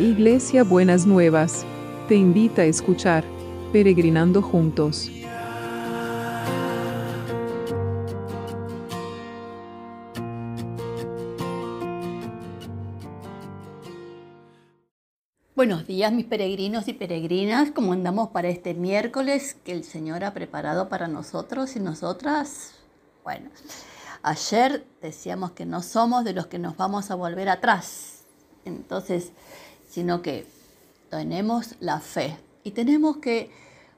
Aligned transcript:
Iglesia 0.00 0.64
Buenas 0.64 1.04
Nuevas, 1.04 1.66
te 2.08 2.14
invita 2.14 2.62
a 2.62 2.64
escuchar 2.64 3.22
Peregrinando 3.70 4.40
Juntos. 4.40 5.10
Buenos 15.54 15.86
días 15.86 16.10
mis 16.12 16.24
peregrinos 16.24 16.88
y 16.88 16.94
peregrinas, 16.94 17.70
¿cómo 17.70 17.92
andamos 17.92 18.30
para 18.30 18.48
este 18.48 18.72
miércoles 18.72 19.58
que 19.62 19.72
el 19.72 19.84
Señor 19.84 20.24
ha 20.24 20.32
preparado 20.32 20.88
para 20.88 21.08
nosotros 21.08 21.76
y 21.76 21.80
nosotras? 21.80 22.72
Bueno, 23.22 23.50
ayer 24.22 24.86
decíamos 25.02 25.50
que 25.50 25.66
no 25.66 25.82
somos 25.82 26.24
de 26.24 26.32
los 26.32 26.46
que 26.46 26.58
nos 26.58 26.78
vamos 26.78 27.10
a 27.10 27.16
volver 27.16 27.50
atrás, 27.50 28.20
entonces, 28.64 29.32
sino 29.90 30.22
que 30.22 30.46
tenemos 31.10 31.74
la 31.80 32.00
fe 32.00 32.38
y 32.62 32.70
tenemos 32.70 33.18
que 33.18 33.50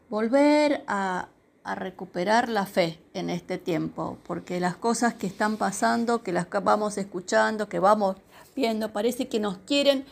volver 0.09 0.83
a, 0.87 1.29
recuperar 1.65 2.49
la 2.49 2.67
fe 2.67 2.99
en 3.15 3.31
este 3.31 3.57
tiempo, 3.57 4.19
porque 4.27 4.59
las 4.59 4.75
cosas 4.75 5.15
que 5.15 5.29
están 5.29 5.59
pasando, 5.59 6.25
que 6.25 6.33
las 6.33 6.49
vamos 6.51 6.99
escuchando, 6.99 7.69
que 7.69 7.79
vamos 7.79 8.17
viendo, 8.57 8.93
parece 8.93 9.29
que 9.29 9.39
nos 9.39 9.59
quieren 9.59 10.05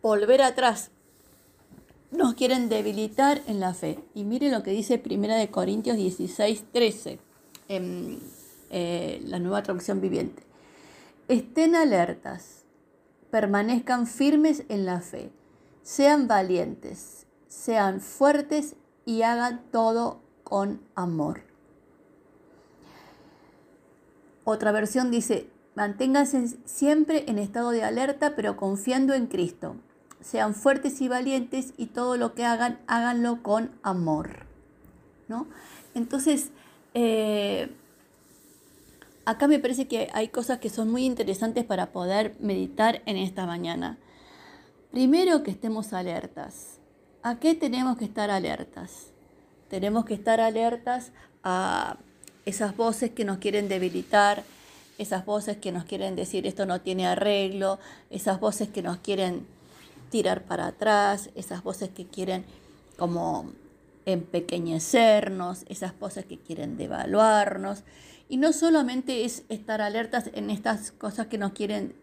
volver 0.00 0.40
atrás. 0.40 0.92
Nos 2.10 2.32
quieren 2.32 2.70
debilitar 2.70 3.42
en 3.46 3.60
la 3.60 3.74
fe. 3.74 3.98
Y 4.14 4.24
mire 4.24 4.50
lo 4.50 4.62
que 4.62 4.70
dice 4.70 5.02
1 5.04 5.36
de 5.36 5.50
Corintios 5.50 5.98
16, 5.98 6.64
13, 6.72 7.18
en 7.68 8.18
eh, 8.70 9.20
la 9.26 9.38
nueva 9.40 9.62
traducción 9.62 10.00
viviente. 10.00 10.42
Estén 11.28 11.74
alertas, 11.76 12.64
permanezcan 13.30 14.06
firmes 14.06 14.64
en 14.68 14.86
la 14.86 15.00
fe, 15.00 15.30
sean 15.82 16.28
valientes, 16.28 17.26
sean 17.48 18.00
fuertes 18.00 18.76
y 19.04 19.22
hagan 19.22 19.62
todo 19.70 20.20
con 20.44 20.80
amor. 20.94 21.42
Otra 24.44 24.72
versión 24.72 25.10
dice, 25.10 25.48
manténganse 25.74 26.58
siempre 26.64 27.24
en 27.28 27.38
estado 27.38 27.70
de 27.70 27.84
alerta, 27.84 28.34
pero 28.36 28.56
confiando 28.56 29.14
en 29.14 29.26
Cristo 29.26 29.76
sean 30.20 30.54
fuertes 30.54 31.00
y 31.00 31.08
valientes 31.08 31.72
y 31.76 31.86
todo 31.86 32.16
lo 32.16 32.34
que 32.34 32.44
hagan, 32.44 32.78
háganlo 32.86 33.42
con 33.42 33.70
amor. 33.82 34.44
¿no? 35.28 35.46
Entonces, 35.94 36.50
eh, 36.94 37.74
acá 39.30 39.46
me 39.46 39.58
parece 39.58 39.86
que 39.86 40.10
hay 40.12 40.28
cosas 40.28 40.58
que 40.58 40.70
son 40.70 40.90
muy 40.90 41.04
interesantes 41.04 41.64
para 41.64 41.92
poder 41.92 42.34
meditar 42.40 43.02
en 43.06 43.16
esta 43.16 43.46
mañana. 43.46 43.96
Primero 44.90 45.42
que 45.44 45.52
estemos 45.52 45.92
alertas. 45.92 46.78
¿A 47.22 47.38
qué 47.38 47.54
tenemos 47.54 47.96
que 47.96 48.04
estar 48.04 48.30
alertas? 48.30 49.12
Tenemos 49.68 50.04
que 50.04 50.14
estar 50.14 50.40
alertas 50.40 51.12
a 51.44 51.96
esas 52.44 52.76
voces 52.76 53.10
que 53.10 53.24
nos 53.24 53.38
quieren 53.38 53.68
debilitar, 53.68 54.42
esas 54.98 55.24
voces 55.24 55.58
que 55.58 55.70
nos 55.70 55.84
quieren 55.84 56.16
decir 56.16 56.46
esto 56.46 56.66
no 56.66 56.80
tiene 56.80 57.06
arreglo, 57.06 57.78
esas 58.10 58.40
voces 58.40 58.68
que 58.68 58.82
nos 58.82 58.98
quieren 58.98 59.46
tirar 60.10 60.42
para 60.42 60.66
atrás, 60.66 61.30
esas 61.36 61.62
voces 61.62 61.90
que 61.90 62.06
quieren 62.06 62.44
como 62.98 63.52
empequeñecernos, 64.06 65.64
esas 65.68 65.96
voces 66.00 66.24
que 66.24 66.38
quieren 66.38 66.76
devaluarnos. 66.76 67.84
Y 68.30 68.36
no 68.36 68.52
solamente 68.52 69.24
es 69.24 69.42
estar 69.48 69.82
alertas 69.82 70.30
en 70.32 70.50
estas 70.50 70.92
cosas 70.92 71.26
que 71.26 71.36
nos 71.36 71.50
quieren 71.50 71.94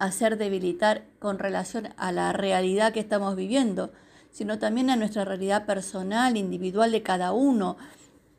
hacer 0.00 0.36
debilitar 0.36 1.04
con 1.20 1.38
relación 1.38 1.90
a 1.96 2.10
la 2.10 2.32
realidad 2.32 2.92
que 2.92 2.98
estamos 2.98 3.36
viviendo, 3.36 3.92
sino 4.32 4.58
también 4.58 4.90
a 4.90 4.96
nuestra 4.96 5.24
realidad 5.24 5.66
personal, 5.66 6.36
individual 6.36 6.90
de 6.90 7.02
cada 7.02 7.30
uno, 7.30 7.76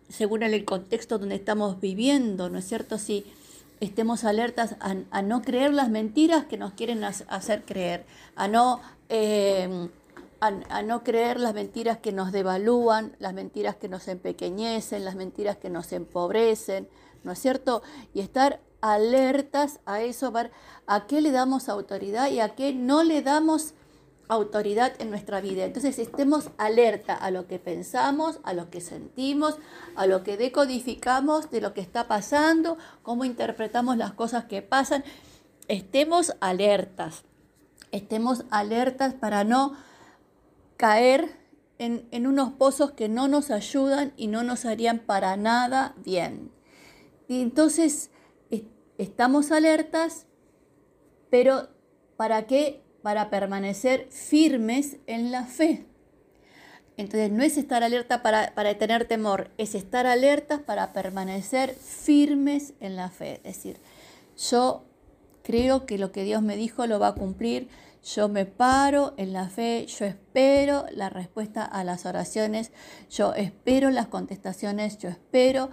según 0.09 0.43
el 0.43 0.65
contexto 0.65 1.19
donde 1.19 1.35
estamos 1.35 1.79
viviendo, 1.79 2.49
¿no 2.49 2.57
es 2.57 2.67
cierto? 2.67 2.97
Si 2.97 3.23
estemos 3.79 4.25
alertas 4.25 4.75
a, 4.81 5.21
no 5.21 5.41
creer 5.41 5.73
las 5.73 5.89
mentiras 5.89 6.43
que 6.43 6.57
nos 6.57 6.73
quieren 6.73 7.01
hacer 7.05 7.63
creer, 7.63 8.03
a 8.35 8.49
no, 8.49 8.81
em, 9.07 9.87
a, 10.41 10.81
no 10.81 11.03
creer 11.03 11.39
las 11.39 11.53
mentiras 11.53 11.99
que 11.99 12.11
nos 12.11 12.31
devalúan, 12.31 13.15
las 13.19 13.33
mentiras 13.33 13.75
que 13.75 13.87
nos 13.87 14.07
empequeñecen, 14.07 15.05
las 15.05 15.15
mentiras 15.15 15.57
que 15.57 15.69
nos 15.69 15.93
empobrecen, 15.93 16.89
¿no 17.23 17.31
es 17.31 17.39
cierto? 17.39 17.83
Y 18.15 18.21
estar 18.21 18.59
alertas 18.81 19.79
a 19.85 20.01
eso, 20.01 20.31
ver 20.31 20.51
a 20.87 21.05
qué 21.05 21.21
le 21.21 21.31
damos 21.31 21.69
autoridad 21.69 22.31
y 22.31 22.39
a 22.39 22.55
qué 22.55 22.73
no 22.73 23.03
le 23.03 23.21
damos 23.21 23.75
autoridad 24.29 24.93
en 24.97 25.11
nuestra 25.11 25.41
vida. 25.41 25.63
Entonces 25.63 25.99
estemos 25.99 26.49
alerta 26.57 27.13
a 27.13 27.29
lo 27.29 27.45
que 27.45 27.59
pensamos, 27.59 28.39
a 28.43 28.53
lo 28.53 28.71
que 28.71 28.81
sentimos, 28.81 29.57
a 29.95 30.07
lo 30.07 30.23
que 30.23 30.37
decodificamos 30.37 31.51
de 31.51 31.61
lo 31.61 31.75
que 31.75 31.81
está 31.81 32.07
pasando, 32.07 32.79
cómo 33.03 33.25
interpretamos 33.25 33.95
las 33.95 34.13
cosas 34.13 34.45
que 34.45 34.63
pasan. 34.63 35.03
Estemos 35.67 36.33
alertas, 36.39 37.25
estemos 37.91 38.45
alertas 38.49 39.13
para 39.13 39.43
no 39.43 39.75
caer 40.81 41.29
en, 41.77 42.07
en 42.09 42.27
unos 42.27 42.53
pozos 42.53 42.91
que 42.91 43.07
no 43.07 43.27
nos 43.27 43.51
ayudan 43.51 44.11
y 44.17 44.27
no 44.27 44.43
nos 44.43 44.65
harían 44.65 44.99
para 44.99 45.37
nada 45.37 45.93
bien. 46.03 46.51
Y 47.27 47.41
entonces 47.41 48.09
estamos 48.97 49.51
alertas, 49.51 50.25
pero 51.29 51.69
¿para 52.17 52.47
qué? 52.47 52.81
para 53.01 53.29
permanecer 53.29 54.07
firmes 54.09 54.97
en 55.07 55.31
la 55.31 55.45
fe. 55.45 55.85
Entonces 56.97 57.31
no 57.31 57.43
es 57.43 57.57
estar 57.57 57.83
alerta 57.83 58.21
para, 58.21 58.53
tener 58.77 59.05
temor, 59.05 59.49
es 59.57 59.75
estar 59.75 60.05
alertas 60.05 60.59
para 60.61 60.93
permanecer 60.93 61.73
firmes 61.73 62.73
en 62.79 62.95
la 62.95 63.09
fe. 63.09 63.41
Es 63.43 63.55
decir, 63.55 63.77
yo 64.37 64.83
creo 65.43 65.85
que 65.85 65.97
lo 65.97 66.11
que 66.11 66.23
Dios 66.23 66.41
me 66.41 66.55
dijo 66.55 66.85
lo 66.85 66.99
va 66.99 67.09
a 67.09 67.15
cumplir, 67.15 67.69
yo 68.03 68.29
me 68.29 68.45
paro 68.45 69.13
en 69.17 69.33
la 69.33 69.47
fe, 69.49 69.85
yo 69.87 70.05
espero 70.05 70.85
la 70.91 71.09
respuesta 71.09 71.63
a 71.63 71.83
las 71.83 72.05
oraciones, 72.05 72.71
yo 73.09 73.33
espero 73.33 73.91
las 73.91 74.07
contestaciones, 74.07 74.97
yo 74.97 75.09
espero 75.09 75.69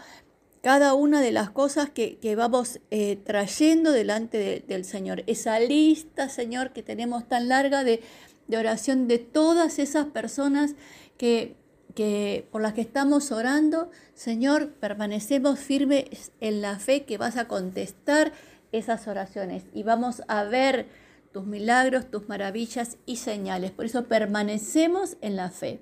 cada 0.61 0.95
una 0.95 1.21
de 1.21 1.33
las 1.33 1.51
cosas 1.51 1.89
que, 1.89 2.19
vamos 2.37 2.81
eh, 2.91 3.17
trayendo 3.17 3.93
delante 3.93 4.65
del 4.67 4.85
Señor. 4.85 5.23
Esa 5.27 5.59
lista, 5.61 6.29
Señor, 6.29 6.73
que 6.73 6.83
tenemos 6.83 7.27
tan 7.29 7.49
larga 7.49 7.85
de, 7.85 8.03
oración 8.51 9.09
de 9.09 9.19
todas 9.19 9.79
esas 9.79 10.07
personas 10.07 10.75
que, 11.17 11.55
que, 11.95 12.47
por 12.51 12.61
las 12.61 12.75
que 12.75 12.81
estamos 12.81 13.33
orando, 13.33 13.91
Señor, 14.15 14.73
permanecemos 14.73 15.59
firmes 15.59 16.33
en 16.41 16.61
la 16.61 16.79
fe 16.79 17.05
que 17.05 17.19
vas 17.19 17.37
a 17.37 17.47
contestar 17.47 18.33
esas 18.73 19.07
oraciones 19.07 19.65
y 19.73 19.83
vamos 19.83 20.23
a 20.29 20.45
ver 20.45 20.87
tus 21.33 21.45
milagros, 21.47 22.11
tus 22.11 22.29
maravillas 22.29 22.99
y 23.07 23.17
señales. 23.17 23.71
Por 23.71 23.85
eso 23.85 24.05
permanecemos 24.05 25.17
en 25.21 25.37
la 25.37 25.51
fe. 25.51 25.81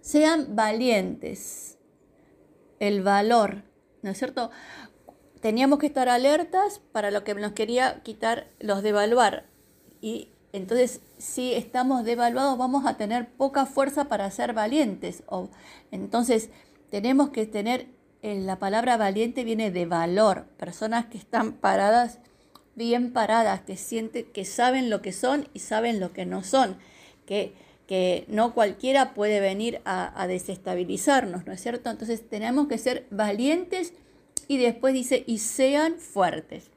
Sean 0.00 0.56
valientes 0.56 1.78
el 2.80 3.02
valor, 3.02 3.62
¿no 4.02 4.10
es 4.10 4.18
cierto? 4.18 4.50
Teníamos 5.40 5.78
que 5.78 5.86
estar 5.86 6.08
alertas 6.08 6.80
para 6.92 7.10
lo 7.10 7.24
que 7.24 7.34
nos 7.34 7.52
quería 7.52 8.02
quitar 8.02 8.48
los 8.58 8.82
devaluar. 8.82 9.46
Y 10.00 10.28
entonces, 10.52 11.00
si 11.18 11.54
estamos 11.54 12.04
devaluados, 12.04 12.58
vamos 12.58 12.84
a 12.86 12.96
tener 12.96 13.28
poca 13.28 13.64
fuerza 13.66 14.08
para 14.08 14.30
ser 14.30 14.52
valientes. 14.52 15.22
O, 15.26 15.48
entonces, 15.90 16.50
tenemos 16.90 17.30
que 17.30 17.46
tener, 17.46 17.86
en 18.20 18.42
eh, 18.42 18.44
la 18.44 18.58
palabra 18.58 18.96
valiente 18.96 19.44
viene 19.44 19.70
de 19.70 19.86
valor, 19.86 20.46
personas 20.58 21.06
que 21.06 21.16
están 21.16 21.52
paradas, 21.52 22.18
bien 22.74 23.12
paradas, 23.12 23.60
que 23.62 23.76
sienten, 23.76 24.24
que 24.32 24.44
saben 24.44 24.90
lo 24.90 25.02
que 25.02 25.12
son 25.12 25.48
y 25.54 25.60
saben 25.60 26.00
lo 26.00 26.12
que 26.12 26.26
no 26.26 26.42
son, 26.42 26.76
que 27.26 27.54
que 27.92 28.24
no 28.28 28.54
cualquiera 28.54 29.12
puede 29.12 29.40
venir 29.40 29.82
a, 29.84 30.26
desestabilizarnos, 30.26 31.44
¿no 31.44 31.52
es 31.52 31.60
cierto? 31.60 31.90
Entonces 31.90 32.26
tenemos 32.26 32.66
que 32.66 32.78
ser 32.78 33.06
valientes 33.10 33.92
y 34.48 34.56
después 34.56 34.94
dice, 34.94 35.24
y 35.26 35.40
sean 35.40 35.98
fuertes, 35.98 36.70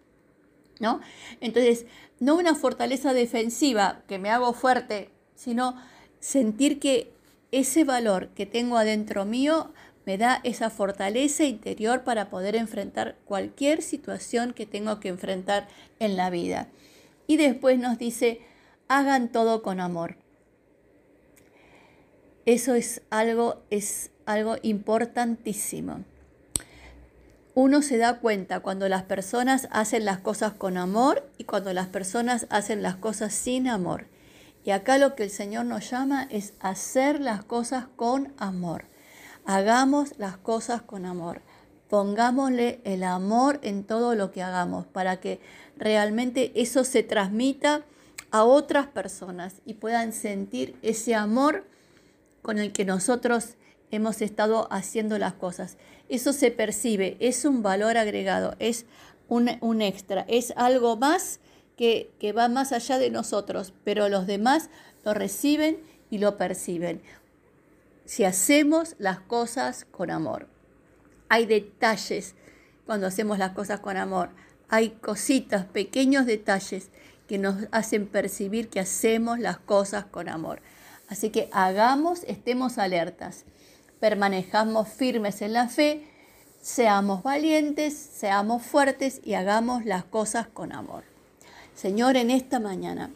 ¿no? 0.81 0.99
Entonces, 1.41 1.85
no 2.19 2.35
una 2.35 2.53
fortaleza 2.53 3.13
defensiva, 3.13 4.03
que 4.09 4.19
me 4.19 4.29
hago 4.29 4.51
fuerte, 4.51 5.09
sino 5.35 5.81
sentir 6.19 6.79
que 6.79 7.13
ese 7.51 7.85
valor 7.85 8.27
que 8.35 8.45
tengo 8.45 8.77
adentro 8.77 9.23
mío 9.23 9.71
me 10.05 10.17
da 10.17 10.39
esa 10.43 10.69
fortaleza 10.69 11.43
interior 11.43 12.03
para 12.03 12.29
poder 12.29 12.55
enfrentar 12.55 13.15
cualquier 13.25 13.81
situación 13.81 14.53
que 14.53 14.65
tengo 14.65 14.99
que 14.99 15.09
enfrentar 15.09 15.67
en 15.99 16.15
la 16.15 16.29
vida. 16.29 16.67
Y 17.27 17.37
después 17.37 17.79
nos 17.79 17.97
dice, 17.97 18.41
hagan 18.87 19.31
todo 19.31 19.63
con 19.63 19.79
amor. 19.79 20.17
Eso 22.45 22.75
es 22.75 23.01
algo, 23.09 23.63
es 23.71 24.11
algo 24.25 24.57
importantísimo. 24.61 26.03
Uno 27.55 27.81
se 27.81 27.97
da 27.97 28.19
cuenta 28.19 28.59
cuando 28.59 28.89
las 28.89 29.03
personas 29.03 29.67
hacen 29.71 30.05
las 30.05 30.19
cosas 30.19 30.53
con 30.53 30.77
amor 30.77 31.27
y 31.37 31.45
cuando 31.45 31.73
las 31.73 31.87
personas 31.87 32.47
hacen 32.49 32.83
las 32.83 32.97
cosas 32.97 33.33
sin 33.33 33.67
amor. 33.67 34.07
Y 34.65 34.71
acá 34.71 34.97
lo 34.97 35.15
que 35.15 35.23
el 35.23 35.29
Señor 35.29 35.65
nos 35.65 35.89
llama 35.89 36.27
es 36.29 36.53
hacer 36.59 37.21
las 37.21 37.43
cosas 37.43 37.85
con 37.95 38.33
amor. 38.37 38.85
Hagamos 39.45 40.17
las 40.17 40.37
cosas 40.37 40.81
con 40.81 41.05
amor. 41.05 41.41
Pongámosle 41.89 42.81
el 42.83 43.03
amor 43.03 43.59
en 43.61 43.83
todo 43.83 44.15
lo 44.15 44.31
que 44.31 44.41
hagamos 44.41 44.87
para 44.87 45.19
que 45.19 45.39
realmente 45.77 46.51
eso 46.55 46.83
se 46.83 47.03
transmita 47.03 47.83
a 48.31 48.43
otras 48.43 48.87
personas 48.87 49.61
y 49.65 49.75
puedan 49.75 50.13
sentir 50.13 50.75
ese 50.81 51.13
amor 51.13 51.63
con 52.41 52.57
el 52.57 52.71
que 52.71 52.85
nosotros 52.85 53.55
hemos 53.91 54.21
estado 54.21 54.67
haciendo 54.71 55.19
las 55.19 55.33
cosas. 55.33 55.77
Eso 56.09 56.33
se 56.33 56.49
percibe, 56.49 57.15
es 57.19 57.45
un 57.45 57.61
valor 57.61 57.97
agregado, 57.97 58.55
es 58.59 58.85
un, 59.27 59.81
extra, 59.81 60.25
es 60.27 60.53
algo 60.55 60.97
más 60.97 61.39
que, 61.77 62.11
que 62.19 62.31
va 62.31 62.47
más 62.47 62.71
allá 62.71 62.97
de 62.97 63.11
nosotros, 63.11 63.73
pero 63.83 64.09
los 64.09 64.27
demás 64.27 64.69
lo 65.03 65.13
reciben 65.13 65.77
y 66.09 66.17
lo 66.17 66.35
perciben. 66.37 67.01
Si 68.05 68.23
hacemos 68.23 68.95
las 68.99 69.19
cosas 69.19 69.85
con 69.91 70.11
amor. 70.11 70.47
Hay 71.29 71.45
detalles 71.45 72.35
cuando 72.85 73.07
hacemos 73.07 73.39
las 73.39 73.51
cosas 73.51 73.79
con 73.79 73.97
amor. 73.97 74.29
Hay 74.69 74.91
cositas, 74.91 75.65
pequeños 75.65 76.25
detalles 76.25 76.89
que 77.27 77.37
nos 77.37 77.55
hacen 77.71 78.07
percibir 78.07 78.69
que 78.69 78.79
hacemos 78.79 79.39
las 79.39 79.57
cosas 79.57 80.05
con 80.05 80.29
amor. 80.29 80.61
Así 81.07 81.29
que 81.29 81.49
hagamos, 81.51 82.23
estemos 82.23 82.77
alertas, 82.77 83.45
permanezcamos 83.99 84.87
firmes 84.89 85.41
en 85.41 85.53
la 85.53 85.67
fe, 85.67 86.07
seamos 86.61 87.23
valientes, 87.23 87.95
seamos 87.95 88.63
fuertes 88.63 89.21
y 89.23 89.35
hagamos 89.35 89.85
las 89.85 90.03
cosas 90.03 90.47
con 90.47 90.71
amor. 90.71 91.03
Señor, 91.75 92.15
en 92.15 92.31
esta 92.31 92.59
mañana 92.59 93.11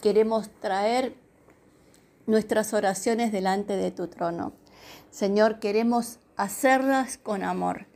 queremos 0.00 0.48
traer 0.60 1.14
nuestras 2.26 2.74
oraciones 2.74 3.32
delante 3.32 3.76
de 3.76 3.90
tu 3.90 4.08
trono. 4.08 4.52
Señor, 5.10 5.60
queremos 5.60 6.18
hacerlas 6.36 7.18
con 7.18 7.42
amor 7.42 7.86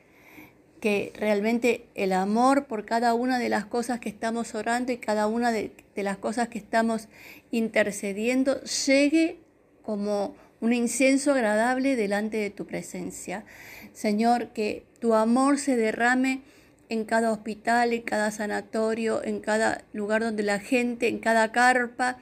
que 0.80 1.12
realmente 1.16 1.88
el 1.94 2.12
amor 2.12 2.66
por 2.66 2.84
cada 2.84 3.14
una 3.14 3.38
de 3.38 3.48
las 3.48 3.64
cosas 3.64 4.00
que 4.00 4.08
estamos 4.08 4.54
orando 4.54 4.92
y 4.92 4.98
cada 4.98 5.26
una 5.26 5.50
de, 5.52 5.72
las 5.96 6.18
cosas 6.18 6.48
que 6.48 6.58
estamos 6.58 7.08
intercediendo 7.50 8.60
llegue 8.62 9.40
como 9.82 10.36
un 10.60 10.72
incienso 10.72 11.32
agradable 11.32 11.96
delante 11.96 12.36
de 12.36 12.50
tu 12.50 12.66
presencia. 12.66 13.44
Señor, 13.92 14.48
que 14.48 14.86
tu 15.00 15.14
amor 15.14 15.58
se 15.58 15.76
derrame 15.76 16.42
en 16.88 17.04
cada 17.04 17.32
hospital, 17.32 17.92
en 17.92 18.02
cada 18.02 18.30
sanatorio, 18.30 19.22
en 19.24 19.40
cada 19.40 19.84
lugar 19.92 20.22
donde 20.22 20.42
la 20.42 20.60
gente, 20.60 21.08
en 21.08 21.18
cada 21.18 21.52
carpa, 21.52 22.18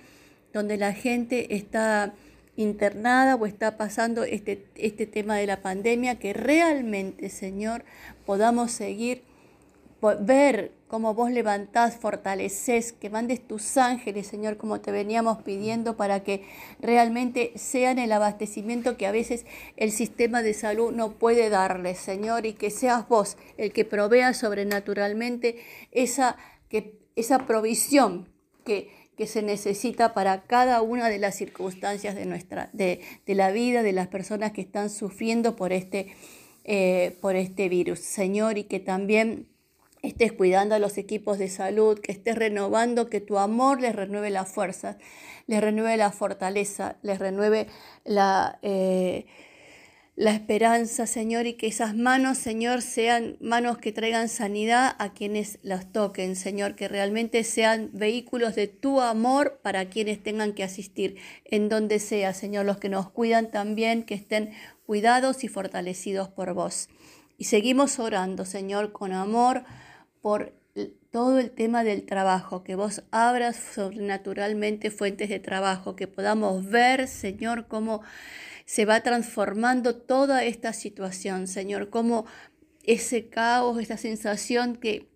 donde 0.57 0.79
la 0.79 0.95
gente 0.95 1.55
está 1.55 2.15
internada 2.57 3.35
o 3.35 3.45
está 3.45 3.77
pasando 3.77 4.25
este, 4.25 4.65
este 4.77 5.07
tema 5.07 5.37
de 5.37 5.47
la 5.47 5.61
pandemia, 5.61 6.19
que 6.19 6.33
realmente, 6.33 7.29
Señor, 7.29 7.85
podamos 8.25 8.73
seguir, 8.73 9.23
ver 10.21 10.73
cómo 10.89 11.13
vos 11.13 11.31
levantás, 11.31 11.97
fortaleces, 11.97 12.95
que 12.95 13.11
mandes 13.11 13.47
tus 13.47 13.77
ángeles, 13.77 14.29
Señor, 14.29 14.57
como 14.57 14.81
te 14.81 14.93
veníamos 14.93 15.43
pidiendo, 15.43 15.99
para 15.99 16.23
que 16.23 16.47
realmente 16.81 17.53
sean 17.57 17.99
el 17.99 18.11
abastecimiento 18.11 18.97
que 18.97 19.07
a 19.07 19.13
veces 19.13 19.45
el 19.77 19.93
sistema 19.93 20.41
de 20.41 20.55
salud 20.55 20.91
no 20.91 21.13
puede 21.13 21.51
darles, 21.51 21.99
Señor, 21.99 22.47
y 22.47 22.55
que 22.55 22.71
seas 22.71 23.07
vos 23.09 23.37
el 23.59 23.75
que 23.75 23.85
provea 23.85 24.33
sobrenaturalmente 24.33 25.59
esa, 25.93 26.39
que, 26.71 26.99
esa 27.15 27.47
provisión 27.47 28.31
que 28.65 29.06
que 29.17 29.27
se 29.27 29.43
necesita 29.43 30.13
para 30.15 30.43
cada 30.43 30.83
una 30.83 31.09
de 31.09 31.19
las 31.19 31.37
circunstancias 31.37 32.15
de, 32.15 32.27
nuestra, 32.27 32.71
de, 32.73 33.01
la 33.27 33.51
vida 33.51 33.83
de 33.83 33.93
las 33.93 34.09
personas 34.09 34.53
que 34.53 34.61
están 34.61 34.91
sufriendo 34.91 35.57
por 35.57 35.73
este, 35.73 36.15
eh, 36.65 37.17
por 37.21 37.35
este 37.35 37.69
virus. 37.69 38.01
Señor, 38.01 38.59
y 38.59 38.65
que 38.65 38.79
también 38.79 39.49
estés 40.03 40.33
cuidando 40.33 40.75
a 40.75 40.79
los 40.79 40.99
equipos 40.99 41.39
de 41.39 41.49
salud, 41.49 41.99
que 41.99 42.13
estés 42.13 42.37
renovando, 42.37 43.09
que 43.09 43.21
tu 43.21 43.39
amor 43.39 43.81
les 43.81 43.97
renueve 43.97 44.31
la 44.31 44.45
fuerza, 44.45 44.99
les 45.47 45.61
renueve 45.61 45.97
la 45.97 46.13
fortaleza, 46.13 46.97
les 47.03 47.19
renueve 47.19 47.69
la... 48.05 48.59
Eh, 48.63 49.27
la 50.17 50.31
esperanza, 50.31 51.07
Señor, 51.07 51.47
y 51.47 51.55
que 51.55 51.67
esas 51.67 51.95
manos, 51.95 52.39
Señor, 52.39 52.81
sean 52.81 53.37
manos 53.39 53.77
que 53.77 53.93
traigan 53.93 54.31
sanidad 54.31 54.97
a 54.99 55.13
quienes 55.13 55.59
las 55.63 55.93
toquen, 55.93 56.37
Señor, 56.37 56.75
que 56.75 56.89
realmente 56.89 57.45
sean 57.45 57.91
vehículos 57.93 58.55
de 58.55 58.67
tu 58.67 59.03
amor 59.03 59.61
para 59.63 59.91
quienes 59.91 60.23
tengan 60.23 60.55
que 60.55 60.65
asistir, 60.65 61.17
en 61.45 61.69
donde 61.69 61.99
sea, 61.99 62.33
Señor, 62.33 62.65
los 62.65 62.79
que 62.79 62.89
nos 62.89 63.11
cuidan 63.11 63.51
también, 63.51 64.05
que 64.05 64.15
estén 64.15 64.53
cuidados 64.87 65.45
y 65.45 65.49
fortalecidos 65.49 66.29
por 66.29 66.55
vos. 66.55 66.89
Y 67.37 67.45
seguimos 67.45 67.99
orando, 67.99 68.47
Señor, 68.47 68.93
con 68.93 69.13
amor 69.13 69.65
por 70.23 70.55
todo 71.11 71.39
el 71.39 71.51
tema 71.51 71.85
del 71.85 72.07
trabajo, 72.07 72.65
que 72.65 72.75
vos 72.75 73.03
abras 73.11 73.57
sobrenaturalmente 73.75 74.91
fuentes 74.91 75.29
de 75.29 75.41
trabajo, 75.41 75.95
que 75.95 76.07
podamos 76.07 76.65
ver, 76.65 77.07
Señor, 77.07 77.67
cómo 77.69 78.01
se 78.67 78.85
va 78.85 79.01
transformando 79.01 79.97
toda 79.97 80.45
esta 80.45 80.73
situación, 80.73 81.47
Señor, 81.47 81.89
como 81.89 82.27
ese 82.83 83.29
caos, 83.29 83.81
esa 83.81 83.97
sensación 83.97 84.77
que 84.77 85.09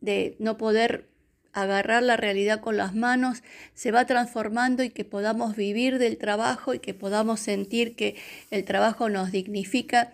de 0.00 0.36
no 0.38 0.58
poder 0.58 1.08
agarrar 1.52 2.02
la 2.02 2.16
realidad 2.16 2.60
con 2.60 2.76
las 2.76 2.94
manos, 2.94 3.42
se 3.74 3.90
va 3.90 4.06
transformando 4.06 4.82
y 4.82 4.90
que 4.90 5.04
podamos 5.04 5.56
vivir 5.56 5.98
del 5.98 6.18
trabajo 6.18 6.74
y 6.74 6.78
que 6.78 6.94
podamos 6.94 7.40
sentir 7.40 7.96
que 7.96 8.16
el 8.50 8.64
trabajo 8.64 9.08
nos 9.08 9.32
dignifica 9.32 10.12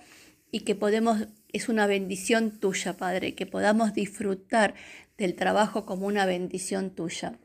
y 0.50 0.60
que 0.60 0.74
podemos, 0.74 1.28
es 1.52 1.68
una 1.68 1.86
bendición 1.86 2.50
tuya, 2.58 2.96
Padre, 2.96 3.34
que 3.34 3.46
podamos 3.46 3.94
disfrutar 3.94 4.74
del 5.18 5.34
trabajo 5.34 5.84
como 5.84 6.06
una 6.06 6.26
bendición 6.26 6.90
tuya. 6.90 7.38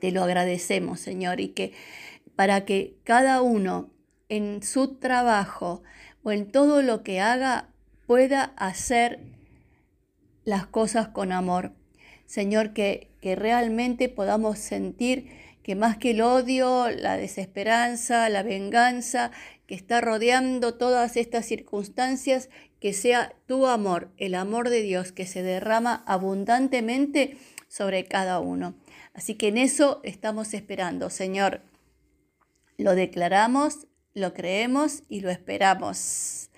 Te 0.00 0.10
lo 0.10 0.22
agradecemos, 0.22 1.00
Señor, 1.00 1.40
y 1.40 1.48
que 1.48 1.72
para 2.34 2.64
que 2.64 2.96
cada 3.04 3.40
uno 3.40 3.90
en 4.28 4.62
su 4.62 4.96
trabajo 4.96 5.82
o 6.22 6.32
en 6.32 6.50
todo 6.50 6.82
lo 6.82 7.02
que 7.02 7.20
haga 7.20 7.68
pueda 8.06 8.52
hacer 8.56 9.20
las 10.44 10.66
cosas 10.66 11.08
con 11.08 11.32
amor. 11.32 11.72
Señor, 12.26 12.72
que, 12.72 13.10
que 13.20 13.36
realmente 13.36 14.08
podamos 14.08 14.58
sentir 14.58 15.30
que 15.62 15.74
más 15.74 15.96
que 15.96 16.12
el 16.12 16.20
odio, 16.20 16.90
la 16.90 17.16
desesperanza, 17.16 18.28
la 18.28 18.44
venganza 18.44 19.32
que 19.66 19.74
está 19.74 20.00
rodeando 20.00 20.74
todas 20.74 21.16
estas 21.16 21.46
circunstancias, 21.46 22.48
que 22.80 22.92
sea 22.92 23.34
tu 23.46 23.66
amor, 23.66 24.12
el 24.16 24.36
amor 24.36 24.70
de 24.70 24.82
Dios 24.82 25.10
que 25.10 25.26
se 25.26 25.42
derrama 25.42 26.04
abundantemente 26.06 27.36
sobre 27.68 28.04
cada 28.04 28.38
uno. 28.38 28.76
Así 29.12 29.34
que 29.34 29.48
en 29.48 29.58
eso 29.58 30.00
estamos 30.04 30.54
esperando, 30.54 31.10
Señor. 31.10 31.62
Lo 32.76 32.94
declaramos 32.94 33.88
lo 34.16 34.32
creemos 34.32 35.02
y 35.10 35.20
lo 35.20 35.30
esperamos. 35.30 36.48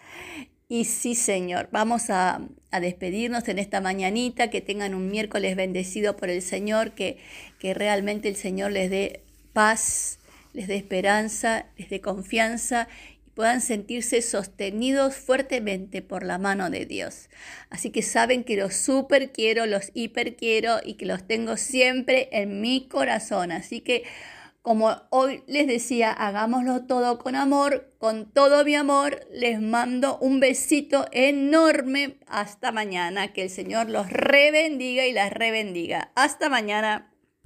Y 0.69 0.85
sí, 0.85 1.15
Señor, 1.15 1.69
vamos 1.73 2.09
a, 2.09 2.41
despedirnos 2.81 3.49
en 3.49 3.59
esta 3.59 3.81
mañanita, 3.81 4.49
que 4.49 4.61
tengan 4.61 4.95
un 4.95 5.11
miércoles 5.11 5.57
bendecido 5.57 6.17
por 6.17 6.31
el 6.31 6.41
Señor, 6.41 6.93
que, 6.93 7.19
que 7.59 7.75
realmente 7.75 8.29
el 8.29 8.37
Señor 8.37 8.71
les 8.71 8.91
dé 8.91 9.23
paz, 9.53 10.21
les 10.53 10.69
dé 10.69 10.77
esperanza, 10.77 11.67
les 11.77 11.91
dé 11.91 12.01
confianza 12.01 12.87
y 13.27 13.31
puedan 13.31 13.61
sentirse 13.61 14.23
sostenidos 14.23 15.17
fuertemente 15.17 16.01
por 16.01 16.23
la 16.23 16.39
mano 16.39 16.71
de 16.71 16.87
Dios. 16.87 17.29
Así 17.71 17.91
que 17.91 18.03
saben 18.03 18.45
que 18.45 18.57
los 18.57 18.75
super 18.75 19.33
quiero, 19.33 19.67
los 19.67 19.91
hiper 19.95 20.37
quiero 20.37 20.79
y 20.85 20.95
que 20.95 21.07
los 21.07 21.27
tengo 21.27 21.57
siempre 21.57 22.29
en 22.31 22.61
mi 22.61 22.87
corazón. 22.87 23.51
Así 23.51 23.81
que 23.81 24.05
como 24.63 24.95
hoy 25.11 25.43
les 25.47 25.67
decía, 25.67 26.13
hagámoslo 26.13 26.85
todo 26.85 27.19
con 27.19 27.37
amor, 27.37 27.95
con 27.99 28.31
todo 28.31 28.65
mi 28.65 28.75
amor. 28.75 29.27
Les 29.33 29.61
mando 29.61 30.19
un 30.19 30.41
besito 30.41 31.07
enorme. 31.13 32.19
Hasta 32.27 32.73
mañana. 32.73 33.33
Que 33.33 33.45
el 33.45 33.51
Señor 33.51 33.89
los 33.89 34.11
rebendiga 34.11 35.07
y 35.07 35.13
las 35.13 35.33
rebendiga. 35.33 36.11
Hasta 36.15 36.49
mañana. 36.49 37.11